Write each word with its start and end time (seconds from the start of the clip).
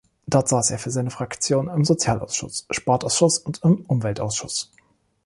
Dort 0.25 0.49
saß 0.49 0.71
er 0.71 0.79
für 0.79 0.89
seine 0.89 1.11
Fraktion 1.11 1.67
im 1.67 1.85
Sozialausschuss, 1.85 2.65
Sportausschuss 2.71 3.37
und 3.37 3.63
im 3.63 3.81
Umweltausschuss. 3.85 4.71